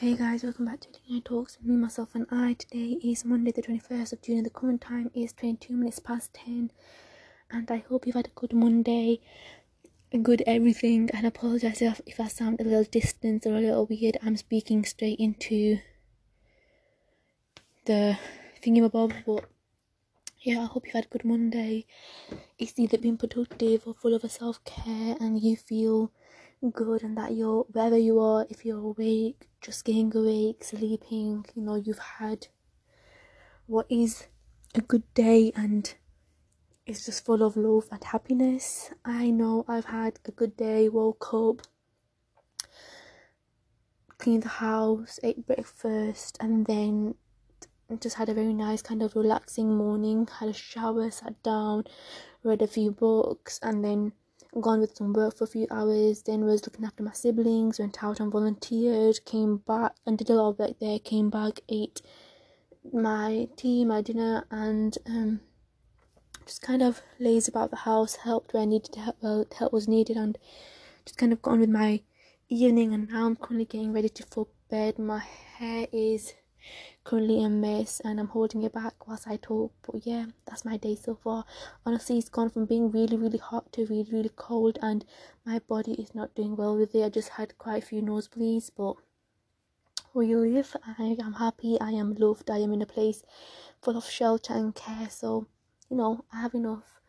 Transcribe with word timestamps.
Hey 0.00 0.14
guys, 0.16 0.42
welcome 0.42 0.64
back 0.64 0.80
to 0.80 0.88
Night 1.10 1.26
Talks. 1.26 1.58
Me, 1.62 1.76
myself, 1.76 2.14
and 2.14 2.24
I. 2.30 2.54
Today 2.54 2.96
is 3.04 3.22
Monday, 3.22 3.52
the 3.52 3.60
21st 3.60 4.14
of 4.14 4.22
June, 4.22 4.44
the 4.44 4.48
current 4.48 4.80
time 4.80 5.10
is 5.12 5.34
22 5.34 5.74
minutes 5.74 5.98
past 5.98 6.32
10. 6.32 6.70
And 7.50 7.70
I 7.70 7.84
hope 7.86 8.06
you've 8.06 8.16
had 8.16 8.28
a 8.28 8.40
good 8.40 8.54
Monday, 8.54 9.20
a 10.10 10.16
good 10.16 10.42
everything. 10.46 11.10
And 11.12 11.26
I 11.26 11.28
apologize 11.28 11.82
if, 11.82 12.00
if 12.06 12.18
I 12.18 12.28
sound 12.28 12.62
a 12.62 12.64
little 12.64 12.84
distant 12.84 13.44
or 13.44 13.50
a 13.56 13.60
little 13.60 13.84
weird. 13.84 14.16
I'm 14.22 14.38
speaking 14.38 14.86
straight 14.86 15.20
into 15.20 15.80
the 17.84 18.16
thingamabob, 18.64 19.12
but 19.26 19.50
yeah, 20.40 20.60
I 20.60 20.64
hope 20.64 20.86
you've 20.86 20.94
had 20.94 21.04
a 21.04 21.08
good 21.08 21.26
Monday. 21.26 21.84
It's 22.58 22.78
either 22.78 22.96
been 22.96 23.18
productive 23.18 23.86
or 23.86 23.92
full 23.92 24.14
of 24.14 24.32
self 24.32 24.64
care, 24.64 25.18
and 25.20 25.42
you 25.42 25.56
feel 25.56 26.10
good 26.68 27.02
and 27.02 27.16
that 27.16 27.32
you're 27.34 27.62
wherever 27.72 27.96
you 27.96 28.20
are, 28.20 28.46
if 28.50 28.66
you're 28.66 28.78
awake, 28.78 29.48
just 29.60 29.84
getting 29.84 30.14
awake, 30.14 30.62
sleeping, 30.62 31.46
you 31.54 31.62
know, 31.62 31.76
you've 31.76 31.98
had 31.98 32.48
what 33.66 33.86
is 33.88 34.26
a 34.74 34.80
good 34.80 35.02
day 35.14 35.52
and 35.56 35.94
it's 36.86 37.06
just 37.06 37.24
full 37.24 37.42
of 37.42 37.56
love 37.56 37.86
and 37.90 38.04
happiness. 38.04 38.90
I 39.04 39.30
know 39.30 39.64
I've 39.68 39.86
had 39.86 40.18
a 40.26 40.32
good 40.32 40.56
day, 40.56 40.88
woke 40.88 41.32
up, 41.32 41.62
cleaned 44.18 44.42
the 44.42 44.48
house, 44.48 45.18
ate 45.22 45.46
breakfast, 45.46 46.36
and 46.40 46.66
then 46.66 47.14
just 48.00 48.16
had 48.16 48.28
a 48.28 48.34
very 48.34 48.54
nice 48.54 48.82
kind 48.82 49.02
of 49.02 49.16
relaxing 49.16 49.76
morning. 49.76 50.28
Had 50.38 50.50
a 50.50 50.52
shower, 50.52 51.10
sat 51.10 51.42
down, 51.42 51.84
read 52.42 52.62
a 52.62 52.66
few 52.66 52.90
books, 52.90 53.58
and 53.62 53.84
then 53.84 54.12
gone 54.58 54.80
with 54.80 54.96
some 54.96 55.12
work 55.12 55.36
for 55.36 55.44
a 55.44 55.46
few 55.46 55.66
hours, 55.70 56.22
then 56.22 56.44
was 56.44 56.66
looking 56.66 56.84
after 56.84 57.02
my 57.02 57.12
siblings, 57.12 57.78
went 57.78 58.02
out 58.02 58.20
and 58.20 58.32
volunteered, 58.32 59.24
came 59.24 59.58
back 59.58 59.92
and 60.06 60.18
did 60.18 60.30
a 60.30 60.34
lot 60.34 60.50
of 60.50 60.58
work 60.58 60.78
there, 60.80 60.98
came 60.98 61.30
back, 61.30 61.60
ate 61.68 62.02
my 62.92 63.48
tea, 63.56 63.84
my 63.84 64.02
dinner, 64.02 64.44
and 64.50 64.98
um, 65.06 65.40
just 66.46 66.62
kind 66.62 66.82
of 66.82 67.02
lazy 67.18 67.50
about 67.50 67.70
the 67.70 67.76
house, 67.76 68.16
helped 68.16 68.52
where 68.52 68.62
I 68.62 68.66
needed 68.66 68.94
help, 68.96 69.16
well, 69.20 69.46
help 69.56 69.72
was 69.72 69.86
needed, 69.86 70.16
and 70.16 70.36
just 71.04 71.18
kind 71.18 71.32
of 71.32 71.38
on 71.44 71.60
with 71.60 71.70
my 71.70 72.02
evening. 72.48 72.92
And 72.92 73.08
now 73.08 73.26
I'm 73.26 73.36
currently 73.36 73.66
getting 73.66 73.92
ready 73.92 74.08
to 74.08 74.22
for 74.24 74.48
bed. 74.68 74.98
My 74.98 75.20
hair 75.58 75.86
is 75.92 76.34
currently 77.04 77.42
a 77.42 77.48
mess 77.48 78.00
and 78.00 78.20
I'm 78.20 78.28
holding 78.28 78.62
it 78.62 78.72
back 78.72 79.06
whilst 79.06 79.26
I 79.28 79.36
talk. 79.36 79.72
But 79.82 80.06
yeah, 80.06 80.26
that's 80.46 80.64
my 80.64 80.76
day 80.76 80.96
so 80.96 81.14
far. 81.14 81.44
Honestly, 81.84 82.18
it's 82.18 82.28
gone 82.28 82.50
from 82.50 82.66
being 82.66 82.90
really, 82.90 83.16
really 83.16 83.38
hot 83.38 83.72
to 83.72 83.86
really, 83.86 84.10
really 84.10 84.32
cold, 84.34 84.78
and 84.82 85.04
my 85.44 85.58
body 85.60 85.92
is 85.92 86.14
not 86.14 86.34
doing 86.34 86.56
well 86.56 86.76
with 86.76 86.94
it. 86.94 87.04
I 87.04 87.08
just 87.08 87.30
had 87.30 87.58
quite 87.58 87.82
a 87.82 87.86
few 87.86 88.02
nosebleeds, 88.02 88.70
but 88.76 88.96
we 90.12 90.34
live. 90.34 90.76
I 90.98 91.16
am 91.22 91.34
happy. 91.34 91.80
I 91.80 91.90
am 91.90 92.14
loved. 92.14 92.50
I 92.50 92.58
am 92.58 92.72
in 92.72 92.82
a 92.82 92.86
place 92.86 93.22
full 93.80 93.96
of 93.96 94.04
shelter 94.04 94.54
and 94.54 94.74
care. 94.74 95.08
So, 95.08 95.46
you 95.88 95.96
know, 95.96 96.24
I 96.32 96.40
have 96.40 96.54
enough. 96.54 97.00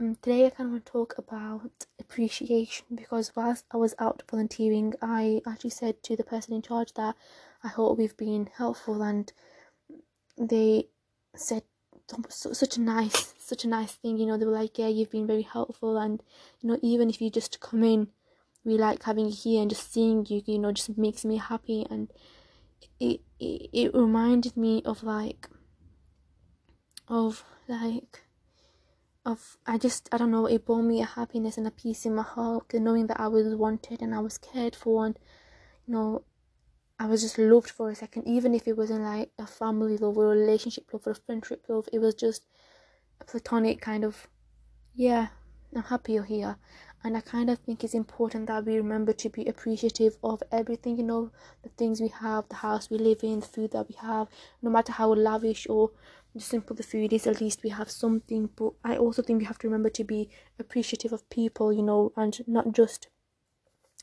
Um, 0.00 0.14
today 0.22 0.46
I 0.46 0.50
kind 0.50 0.68
of 0.68 0.72
want 0.72 0.86
to 0.86 0.92
talk 0.92 1.18
about 1.18 1.86
appreciation 1.98 2.86
because 2.94 3.32
whilst 3.34 3.64
I 3.70 3.76
was 3.76 3.94
out 3.98 4.22
volunteering, 4.30 4.94
I 5.02 5.42
actually 5.46 5.70
said 5.70 6.02
to 6.04 6.16
the 6.16 6.24
person 6.24 6.54
in 6.54 6.62
charge 6.62 6.94
that 6.94 7.16
I 7.62 7.68
hope 7.68 7.98
we've 7.98 8.16
been 8.16 8.48
helpful 8.56 9.02
and 9.02 9.32
they 10.36 10.88
said 11.34 11.62
such 12.30 12.76
a 12.76 12.80
nice 12.80 13.34
such 13.38 13.64
a 13.64 13.68
nice 13.68 13.92
thing 13.92 14.16
you 14.16 14.26
know 14.26 14.38
they 14.38 14.46
were 14.46 14.52
like 14.52 14.78
yeah 14.78 14.88
you've 14.88 15.10
been 15.10 15.26
very 15.26 15.42
helpful 15.42 15.98
and 15.98 16.22
you 16.60 16.68
know 16.68 16.78
even 16.80 17.10
if 17.10 17.20
you 17.20 17.30
just 17.30 17.60
come 17.60 17.82
in 17.82 18.08
we 18.68 18.76
like 18.76 19.02
having 19.04 19.26
you 19.26 19.32
here 19.32 19.62
and 19.62 19.70
just 19.70 19.92
seeing 19.92 20.26
you 20.28 20.42
you 20.44 20.58
know 20.58 20.72
just 20.72 20.96
makes 20.98 21.24
me 21.24 21.36
happy. 21.38 21.86
And 21.90 22.12
it 23.00 23.20
it, 23.40 23.70
it 23.72 23.94
reminded 23.94 24.56
me 24.56 24.82
of 24.84 25.02
like 25.02 25.48
of 27.08 27.44
like 27.66 28.24
of 29.24 29.56
I 29.66 29.78
just 29.78 30.08
I 30.12 30.18
don't 30.18 30.30
know 30.30 30.46
it 30.46 30.66
brought 30.66 30.82
me 30.82 31.00
a 31.00 31.06
happiness 31.06 31.56
and 31.56 31.66
a 31.66 31.70
peace 31.70 32.04
in 32.04 32.14
my 32.14 32.22
heart 32.22 32.74
knowing 32.74 33.06
that 33.06 33.20
I 33.20 33.28
was 33.28 33.54
wanted 33.54 34.02
and 34.02 34.14
I 34.14 34.20
was 34.20 34.38
cared 34.38 34.76
for 34.76 35.06
and 35.06 35.18
you 35.86 35.94
know 35.94 36.24
I 37.00 37.06
was 37.06 37.22
just 37.22 37.38
loved 37.38 37.70
for 37.70 37.90
a 37.90 37.94
second, 37.94 38.26
even 38.26 38.54
if 38.54 38.66
it 38.66 38.76
wasn't 38.76 39.02
like 39.04 39.30
a 39.38 39.46
family 39.46 39.96
love 39.96 40.18
or 40.18 40.32
a 40.32 40.36
relationship 40.36 40.92
love 40.92 41.06
or 41.06 41.12
a 41.12 41.14
friendship 41.14 41.64
love. 41.68 41.88
It 41.92 42.00
was 42.00 42.14
just 42.14 42.46
a 43.20 43.24
platonic 43.24 43.80
kind 43.80 44.04
of, 44.04 44.28
yeah, 44.94 45.28
I'm 45.74 45.82
happy 45.84 46.14
you're 46.14 46.24
here. 46.24 46.56
And 47.04 47.16
I 47.16 47.20
kind 47.20 47.50
of 47.50 47.60
think 47.60 47.84
it's 47.84 47.94
important 47.94 48.48
that 48.48 48.64
we 48.64 48.76
remember 48.76 49.12
to 49.12 49.28
be 49.28 49.46
appreciative 49.46 50.16
of 50.24 50.42
everything, 50.50 50.96
you 50.98 51.04
know, 51.04 51.30
the 51.62 51.68
things 51.68 52.00
we 52.00 52.08
have, 52.08 52.48
the 52.48 52.56
house 52.56 52.90
we 52.90 52.98
live 52.98 53.22
in, 53.22 53.40
the 53.40 53.46
food 53.46 53.70
that 53.70 53.88
we 53.88 53.94
have, 54.00 54.26
no 54.60 54.70
matter 54.70 54.92
how 54.92 55.14
lavish 55.14 55.68
or 55.70 55.92
simple 56.36 56.74
the 56.74 56.82
food 56.82 57.12
is, 57.12 57.26
at 57.28 57.40
least 57.40 57.62
we 57.62 57.70
have 57.70 57.90
something. 57.90 58.50
But 58.56 58.72
I 58.84 58.96
also 58.96 59.22
think 59.22 59.38
we 59.38 59.44
have 59.44 59.58
to 59.58 59.68
remember 59.68 59.90
to 59.90 60.04
be 60.04 60.30
appreciative 60.58 61.12
of 61.12 61.30
people, 61.30 61.72
you 61.72 61.82
know, 61.82 62.12
and 62.16 62.36
not 62.48 62.72
just 62.72 63.06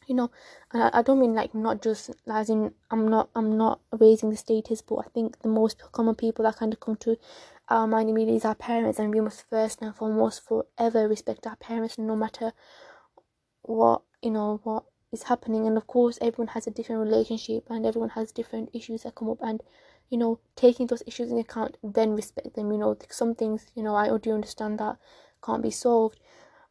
you 0.08 0.16
know 0.16 0.32
and 0.72 0.84
I, 0.84 0.90
I 0.94 1.02
don't 1.02 1.20
mean 1.20 1.34
like 1.34 1.54
not 1.54 1.82
just 1.82 2.12
as 2.28 2.50
in 2.50 2.74
i'm 2.92 3.08
not 3.08 3.30
i'm 3.36 3.58
not 3.58 3.80
raising 3.92 4.30
the 4.30 4.38
status 4.38 4.82
but 4.82 4.96
i 4.98 5.08
think 5.14 5.42
the 5.42 5.50
most 5.50 5.82
common 5.92 6.16
people 6.16 6.44
that 6.44 6.58
kind 6.58 6.74
of 6.74 6.80
come 6.80 6.96
to 6.98 7.18
our 7.70 7.88
mind 7.88 8.10
immediately 8.10 8.38
is 8.38 8.46
our 8.46 8.56
parents 8.56 9.00
and 9.00 9.14
we 9.14 9.22
must 9.22 9.50
first 9.50 9.82
and 9.82 9.96
foremost 9.96 10.44
forever 10.46 11.08
respect 11.08 11.48
our 11.48 11.56
parents 11.56 11.98
no 11.98 12.16
matter 12.16 12.54
what 13.64 14.04
you 14.22 14.32
know 14.32 14.60
what 14.64 14.84
is 15.12 15.24
happening. 15.24 15.66
And 15.66 15.78
of 15.78 15.88
course 15.88 16.20
everyone 16.22 16.50
has 16.50 16.68
a 16.68 16.72
different 16.72 17.02
relationship 17.02 17.66
and 17.70 17.86
everyone 17.86 18.10
has 18.10 18.32
different 18.32 18.70
issues 18.74 19.04
that 19.04 19.16
come 19.16 19.30
up 19.30 19.40
and 19.42 19.62
you 20.10 20.18
know 20.18 20.40
taking 20.56 20.88
those 20.88 21.04
issues 21.08 21.32
in 21.32 21.40
account 21.40 21.78
then 21.84 22.12
respect 22.14 22.56
them 22.56 22.72
you 22.72 22.78
know 22.78 22.96
some 23.10 23.34
things 23.34 23.66
you 23.74 23.82
know 23.82 23.96
i 23.96 24.16
do 24.20 24.34
understand 24.34 24.78
that 24.78 24.98
can't 25.44 25.64
be 25.64 25.72
solved 25.72 26.20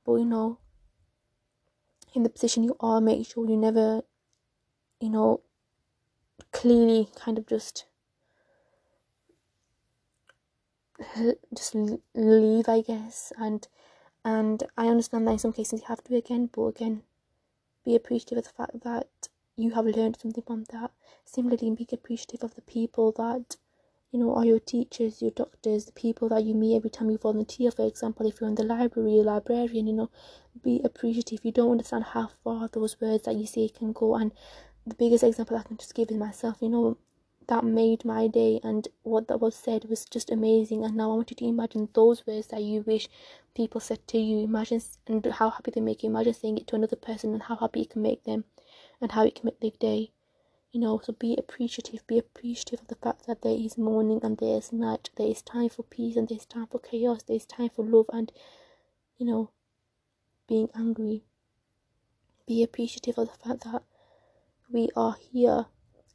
but 0.07 0.15
you 0.15 0.25
know 0.25 0.59
in 2.15 2.23
the 2.23 2.31
position 2.31 2.65
you 2.65 2.77
are, 2.81 3.01
make 3.01 3.27
sure 3.27 3.49
you 3.49 3.57
never, 3.57 4.03
you 5.01 5.11
know, 5.11 5.41
clearly 6.53 7.09
kind 7.17 7.39
of 7.39 7.47
just 7.47 7.87
just 11.55 11.75
leave, 12.15 12.69
I 12.69 12.81
guess, 12.81 13.33
and 13.37 13.67
and 14.25 14.63
I 14.77 14.89
understand 14.89 15.27
that 15.27 15.33
in 15.33 15.39
some 15.39 15.53
cases 15.53 15.81
you 15.81 15.87
have 15.89 16.03
to 16.05 16.17
again, 16.17 16.49
but 16.53 16.63
again, 16.67 17.03
be 17.85 17.95
appreciative 17.97 18.39
of 18.39 18.45
the 18.45 18.51
fact 18.51 18.81
that 18.85 19.29
you 19.57 19.73
have 19.73 19.87
learned 19.87 20.19
something 20.21 20.45
from 20.45 20.65
that. 20.73 20.93
Similarly, 21.25 21.71
be 21.73 21.87
appreciative 21.93 22.43
of 22.43 22.55
the 22.55 22.63
people 22.63 23.13
that 23.13 23.57
you 24.15 24.21
know, 24.21 24.33
are 24.33 24.45
your 24.45 24.61
teachers, 24.61 25.21
your 25.21 25.33
doctors, 25.33 25.87
the 25.87 25.93
people 25.93 26.29
that 26.29 26.45
you 26.45 26.55
meet 26.55 26.77
every 26.77 26.89
time 26.89 27.11
you 27.11 27.19
volunteer. 27.19 27.73
For 27.73 27.85
example, 27.85 28.29
if 28.29 28.41
you're 28.41 28.49
in 28.49 28.55
the 28.55 28.63
library, 28.63 29.19
a 29.19 29.23
librarian, 29.23 29.89
you 29.89 29.93
know, 29.93 30.11
be 30.63 30.81
appreciative. 30.85 31.41
You 31.43 31.51
don't 31.51 31.73
understand 31.73 32.05
how 32.05 32.31
far 32.45 32.69
those 32.69 33.01
words 33.01 33.25
that 33.25 33.35
you 33.35 33.45
say 33.45 33.69
can 33.69 33.93
go. 33.93 34.15
And 34.15 34.31
the 34.87 34.95
biggest 34.95 35.25
example 35.25 35.57
I 35.57 35.65
can 35.65 35.79
just 35.79 35.97
give 35.97 36.13
is 36.13 36.17
myself. 36.17 36.59
You 36.61 36.69
know, 36.69 36.97
that 37.49 37.65
made 37.65 38.05
my 38.05 38.29
day, 38.29 38.61
and 38.63 38.87
what 39.03 39.27
that 39.27 39.41
was 39.41 39.57
said 39.57 39.87
was 39.87 40.05
just 40.05 40.31
amazing. 40.31 40.85
And 40.85 40.97
now 40.97 41.11
I 41.11 41.17
want 41.17 41.33
you 41.33 41.37
to 41.39 41.47
imagine 41.47 41.89
those 41.93 42.25
words 42.25 42.47
that 42.47 42.63
you 42.63 42.83
wish 42.83 43.09
people 43.57 43.81
said 43.81 44.07
to 44.07 44.19
you. 44.19 44.45
Imagine 44.45 44.81
and 45.09 45.27
how 45.27 45.51
happy 45.51 45.73
they 45.73 45.81
make 45.81 46.05
you. 46.05 46.11
Imagine 46.11 46.35
saying 46.35 46.59
it 46.59 46.69
to 46.69 46.77
another 46.77 46.95
person 46.95 47.33
and 47.33 47.43
how 47.43 47.57
happy 47.57 47.81
it 47.81 47.91
can 47.91 48.03
make 48.03 48.23
them, 48.23 48.45
and 49.01 49.11
how 49.11 49.25
it 49.25 49.35
can 49.35 49.47
make 49.47 49.59
their 49.59 49.73
day 49.81 50.13
you 50.75 50.81
know 50.81 51.01
so 51.03 51.13
be 51.13 51.35
appreciative 51.39 52.07
be 52.07 52.19
appreciative 52.19 52.81
of 52.81 52.89
the 52.89 52.97
fact 52.97 53.27
that 53.27 53.41
there 53.43 53.57
is 53.57 53.79
morning 53.79 54.21
and 54.23 54.37
there 54.39 54.59
is 54.59 54.73
night 54.73 55.09
there 55.17 55.29
is 55.29 55.41
time 55.41 55.71
for 55.71 55.85
peace 55.85 56.17
and 56.17 56.29
there's 56.29 56.45
time 56.45 56.67
for 56.67 56.81
chaos 56.81 57.23
there's 57.23 57.47
time 57.47 57.71
for 57.75 57.85
love 57.85 58.07
and 58.13 58.33
you 59.17 59.25
know 59.25 59.51
being 60.47 60.69
angry. 60.75 61.25
Be 62.47 62.63
appreciative 62.63 63.17
of 63.19 63.33
the 63.33 63.39
fact 63.39 63.65
that 63.65 63.83
we 64.71 64.91
are 64.95 65.17
here. 65.33 65.67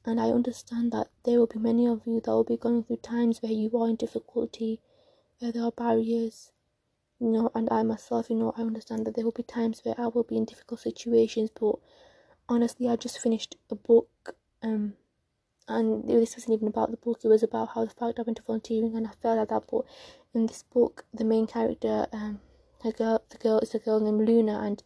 And 0.06 0.20
i 0.20 0.30
understand 0.30 0.92
that 0.94 1.10
there 1.24 1.38
will 1.40 1.48
be 1.48 1.60
many 1.60 1.86
of 1.86 2.02
you 2.06 2.22
that 2.22 2.32
will 2.32 2.44
be 2.44 2.58
going 2.58 2.84
through 2.84 2.98
times 2.98 3.42
where 3.42 3.52
you 3.52 3.70
are 3.78 3.90
in 3.90 3.96
difficulty 3.96 4.82
where 5.38 5.52
there 5.52 5.64
are 5.64 5.72
barriers 5.72 6.52
you 7.20 7.28
know 7.28 7.52
and 7.54 7.68
i 7.70 7.84
myself 7.84 8.30
you 8.30 8.36
know 8.38 8.54
i 8.58 8.62
understand 8.62 9.06
that 9.06 9.16
there 9.16 9.26
will 9.26 9.34
be 9.34 9.44
times 9.44 9.82
where 9.84 9.94
i 10.00 10.08
will 10.08 10.24
be 10.24 10.38
in 10.38 10.46
difficult 10.46 10.80
situations 10.80 11.52
but 11.60 11.76
honestly 12.48 12.88
i 12.88 12.96
just 12.96 13.20
finished 13.20 13.58
a 13.70 13.76
book 13.76 14.36
um, 14.62 14.94
and 15.68 16.08
this 16.10 16.36
wasn't 16.36 16.54
even 16.54 16.68
about 16.68 16.92
the 16.92 16.98
book, 16.98 17.20
it 17.24 17.28
was 17.28 17.44
about 17.44 17.70
how 17.76 17.86
the 17.86 17.92
fact 17.92 18.20
I 18.20 18.24
went 18.24 18.38
to 18.38 18.44
volunteering 18.44 18.96
and 18.96 19.08
I 19.08 19.12
felt 19.22 19.40
at 19.40 19.50
that 19.50 19.68
book. 19.68 19.88
In 20.34 20.48
this 20.48 20.64
book, 20.64 21.06
the 21.14 21.24
main 21.24 21.48
character, 21.48 22.08
um, 22.12 22.40
the 22.84 22.92
girl, 22.92 23.24
the 23.30 23.38
girl 23.38 23.60
is 23.60 23.76
a 23.76 23.80
girl 23.80 24.00
named 24.00 24.28
Luna, 24.28 24.62
and 24.64 24.82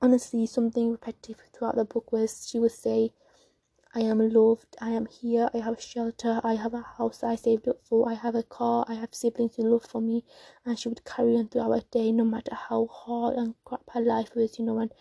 honestly, 0.00 0.46
something 0.46 0.90
repetitive 0.90 1.36
throughout 1.52 1.76
the 1.76 1.84
book 1.84 2.12
was 2.12 2.48
she 2.48 2.58
would 2.58 2.72
say, 2.72 3.12
I 3.94 4.00
am 4.00 4.26
loved, 4.30 4.74
I 4.80 4.90
am 4.90 5.04
here, 5.04 5.50
I 5.52 5.58
have 5.58 5.80
shelter, 5.82 6.40
I 6.42 6.54
have 6.54 6.72
a 6.72 6.80
house 6.80 7.22
I 7.22 7.36
saved 7.36 7.68
up 7.68 7.76
for, 7.84 8.08
I 8.08 8.14
have 8.14 8.34
a 8.34 8.42
car, 8.42 8.86
I 8.88 8.94
have 8.94 9.14
siblings 9.14 9.56
who 9.56 9.64
love 9.64 9.84
for 9.84 10.00
me, 10.00 10.24
and 10.64 10.78
she 10.78 10.88
would 10.88 11.04
carry 11.04 11.36
on 11.36 11.48
throughout 11.48 11.72
her 11.72 11.84
day 11.90 12.10
no 12.10 12.24
matter 12.24 12.54
how 12.54 12.86
hard 12.86 13.36
and 13.36 13.54
crap 13.66 13.82
her 13.90 14.00
life 14.00 14.34
was, 14.34 14.58
you 14.58 14.64
know. 14.64 14.78
And 14.78 14.92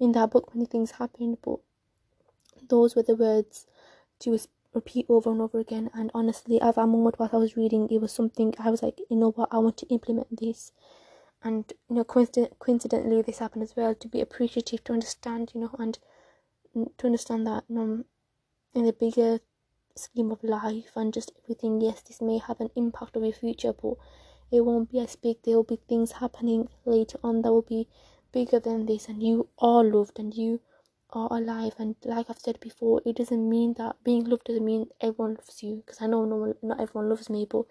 in 0.00 0.10
that 0.12 0.32
book, 0.32 0.52
many 0.52 0.66
things 0.66 0.90
happened, 0.90 1.38
but 1.42 1.60
those 2.68 2.94
were 2.94 3.02
the 3.02 3.16
words 3.16 3.66
to 4.20 4.38
repeat 4.74 5.06
over 5.08 5.30
and 5.30 5.40
over 5.40 5.58
again. 5.58 5.90
And 5.94 6.10
honestly, 6.14 6.60
at 6.60 6.76
that 6.76 6.86
moment 6.86 7.18
while 7.18 7.30
I 7.32 7.36
was 7.36 7.56
reading, 7.56 7.88
it 7.90 8.00
was 8.00 8.12
something 8.12 8.54
I 8.58 8.70
was 8.70 8.82
like, 8.82 9.00
you 9.10 9.16
know 9.16 9.32
what, 9.32 9.48
I 9.52 9.58
want 9.58 9.76
to 9.78 9.86
implement 9.86 10.40
this. 10.40 10.72
And 11.42 11.72
you 11.88 11.96
know, 11.96 12.04
coincident- 12.04 12.58
coincidentally, 12.58 13.22
this 13.22 13.38
happened 13.38 13.62
as 13.62 13.74
well. 13.74 13.94
To 13.94 14.08
be 14.08 14.20
appreciative, 14.20 14.84
to 14.84 14.92
understand, 14.92 15.52
you 15.54 15.60
know, 15.62 15.74
and 15.78 15.98
to 16.98 17.06
understand 17.06 17.46
that, 17.46 17.64
you 17.68 17.74
know, 17.74 18.04
in 18.74 18.84
the 18.84 18.92
bigger 18.92 19.40
scheme 19.96 20.30
of 20.30 20.44
life 20.44 20.92
and 20.96 21.12
just 21.12 21.32
everything, 21.42 21.80
yes, 21.80 22.02
this 22.02 22.20
may 22.20 22.38
have 22.38 22.60
an 22.60 22.70
impact 22.76 23.16
on 23.16 23.24
your 23.24 23.32
future, 23.32 23.72
but 23.72 23.94
it 24.50 24.60
won't 24.60 24.90
be 24.90 25.00
as 25.00 25.16
big. 25.16 25.42
There 25.42 25.56
will 25.56 25.64
be 25.64 25.80
things 25.88 26.12
happening 26.12 26.68
later 26.84 27.18
on 27.24 27.42
that 27.42 27.52
will 27.52 27.62
be 27.62 27.88
bigger 28.32 28.60
than 28.60 28.86
this, 28.86 29.08
and 29.08 29.22
you 29.22 29.48
are 29.58 29.82
loved 29.82 30.18
and 30.18 30.34
you 30.34 30.60
are 31.12 31.28
alive. 31.30 31.74
And 31.78 31.96
like 32.04 32.26
I've 32.28 32.38
said 32.38 32.60
before, 32.60 33.02
it 33.04 33.16
doesn't 33.16 33.48
mean 33.48 33.74
that 33.78 33.96
being 34.04 34.24
loved 34.24 34.44
doesn't 34.44 34.64
mean 34.64 34.86
everyone 35.00 35.34
loves 35.34 35.62
you, 35.62 35.82
because 35.84 36.00
I 36.02 36.06
know 36.06 36.24
no, 36.24 36.54
not 36.62 36.80
everyone 36.80 37.08
loves 37.08 37.28
me, 37.30 37.46
but 37.48 37.64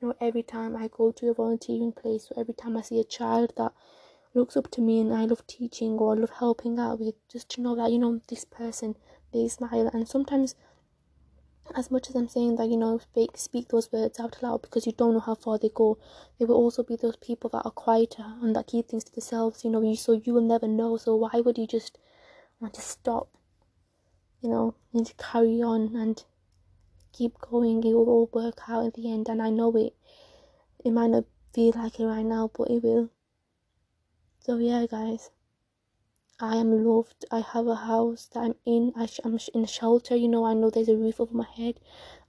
you 0.00 0.08
know, 0.08 0.14
every 0.20 0.42
time 0.42 0.76
I 0.76 0.88
go 0.88 1.12
to 1.12 1.30
a 1.30 1.34
volunteering 1.34 1.92
place, 1.92 2.28
or 2.30 2.40
every 2.40 2.54
time 2.54 2.76
I 2.76 2.82
see 2.82 3.00
a 3.00 3.04
child 3.04 3.52
that 3.56 3.72
looks 4.32 4.56
up 4.56 4.70
to 4.70 4.80
me 4.80 5.00
and 5.00 5.12
I 5.12 5.24
love 5.24 5.46
teaching 5.46 5.92
or 5.92 6.14
I 6.14 6.18
love 6.18 6.30
helping 6.38 6.78
out 6.78 7.00
with, 7.00 7.14
just 7.28 7.48
to 7.50 7.60
know 7.60 7.74
that 7.76 7.90
you 7.90 7.98
know 7.98 8.20
this 8.28 8.44
person, 8.44 8.96
they 9.32 9.48
smile, 9.48 9.90
and 9.92 10.08
sometimes 10.08 10.54
as 11.76 11.90
much 11.90 12.08
as 12.08 12.16
I'm 12.16 12.28
saying 12.28 12.56
that, 12.56 12.68
you 12.68 12.76
know, 12.76 12.98
speak, 12.98 13.36
speak 13.36 13.68
those 13.68 13.92
words 13.92 14.18
out 14.18 14.42
loud 14.42 14.62
because 14.62 14.86
you 14.86 14.92
don't 14.92 15.14
know 15.14 15.20
how 15.20 15.36
far 15.36 15.56
they 15.56 15.68
go, 15.72 15.98
there 16.38 16.48
will 16.48 16.56
also 16.56 16.82
be 16.82 16.96
those 16.96 17.14
people 17.16 17.48
that 17.50 17.62
are 17.64 17.70
quieter 17.70 18.24
and 18.42 18.56
that 18.56 18.66
keep 18.66 18.88
things 18.88 19.04
to 19.04 19.12
themselves, 19.12 19.62
you 19.62 19.70
know, 19.70 19.80
you, 19.80 19.94
so 19.94 20.20
you 20.24 20.34
will 20.34 20.40
never 20.42 20.66
know. 20.66 20.96
So 20.96 21.14
why 21.14 21.40
would 21.40 21.58
you 21.58 21.68
just 21.68 21.98
want 22.60 22.74
to 22.74 22.80
stop, 22.80 23.28
you 24.40 24.50
know, 24.50 24.74
Need 24.92 25.06
to 25.06 25.14
carry 25.14 25.62
on 25.62 25.94
and 25.94 26.24
keep 27.12 27.38
going? 27.38 27.84
It 27.84 27.94
will 27.94 28.08
all 28.08 28.30
work 28.32 28.58
out 28.68 28.84
in 28.86 28.92
the 28.96 29.12
end, 29.12 29.28
and 29.28 29.40
I 29.40 29.50
know 29.50 29.76
it. 29.76 29.94
It 30.84 30.90
might 30.90 31.10
not 31.10 31.26
feel 31.54 31.72
like 31.76 32.00
it 32.00 32.06
right 32.06 32.24
now, 32.24 32.50
but 32.56 32.70
it 32.70 32.82
will. 32.82 33.10
So, 34.40 34.58
yeah, 34.58 34.86
guys. 34.90 35.30
I 36.40 36.56
am 36.56 36.84
loved. 36.84 37.24
I 37.30 37.40
have 37.40 37.68
a 37.68 37.76
house 37.76 38.28
that 38.32 38.40
I'm 38.40 38.54
in. 38.64 38.92
I 38.96 39.06
am 39.24 39.38
in 39.54 39.62
a 39.62 39.66
shelter. 39.66 40.16
You 40.16 40.26
know, 40.26 40.44
I 40.44 40.54
know 40.54 40.70
there's 40.70 40.88
a 40.88 40.96
roof 40.96 41.20
over 41.20 41.34
my 41.34 41.46
head. 41.46 41.78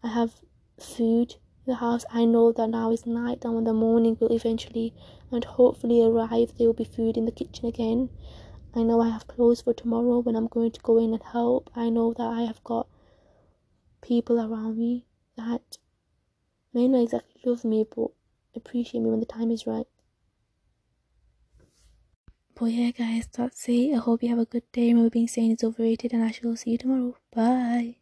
I 0.03 0.09
have 0.09 0.41
food 0.77 1.35
in 1.65 1.71
the 1.71 1.75
house. 1.75 2.05
I 2.11 2.25
know 2.25 2.51
that 2.51 2.67
now 2.67 2.91
is 2.91 3.05
night 3.05 3.43
and 3.45 3.55
when 3.55 3.63
the 3.63 3.73
morning 3.73 4.17
will 4.19 4.31
eventually 4.35 4.93
and 5.31 5.45
hopefully 5.45 6.03
arrive, 6.03 6.57
there 6.57 6.67
will 6.67 6.73
be 6.73 6.83
food 6.83 7.15
in 7.15 7.25
the 7.25 7.31
kitchen 7.31 7.65
again. 7.65 8.09
I 8.75 8.83
know 8.83 9.01
I 9.01 9.09
have 9.09 9.27
clothes 9.27 9.61
for 9.61 9.73
tomorrow 9.73 10.19
when 10.19 10.35
I'm 10.35 10.47
going 10.47 10.71
to 10.71 10.81
go 10.81 10.97
in 10.97 11.13
and 11.13 11.23
help. 11.23 11.69
I 11.75 11.89
know 11.89 12.13
that 12.13 12.23
I 12.27 12.41
have 12.43 12.63
got 12.63 12.87
people 14.01 14.39
around 14.39 14.77
me 14.77 15.05
that 15.37 15.77
may 16.73 16.87
not 16.87 17.03
exactly 17.03 17.41
love 17.45 17.63
me 17.63 17.85
but 17.95 18.11
appreciate 18.55 19.01
me 19.01 19.09
when 19.09 19.19
the 19.21 19.25
time 19.25 19.51
is 19.51 19.65
right. 19.67 19.87
But 22.55 22.65
yeah, 22.71 22.91
guys, 22.91 23.27
that's 23.31 23.67
it. 23.69 23.93
I 23.93 23.97
hope 23.97 24.23
you 24.23 24.29
have 24.29 24.39
a 24.39 24.45
good 24.45 24.71
day. 24.71 24.89
Remember, 24.89 25.09
being 25.09 25.27
sane 25.27 25.51
is 25.51 25.63
overrated, 25.63 26.13
and 26.13 26.23
I 26.23 26.31
shall 26.31 26.55
see 26.55 26.71
you 26.71 26.77
tomorrow. 26.77 27.17
Bye. 27.33 28.00